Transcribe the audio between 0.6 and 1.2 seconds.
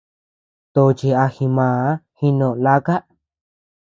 Tochi